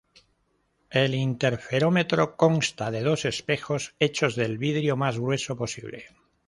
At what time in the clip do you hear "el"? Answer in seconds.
0.89-1.13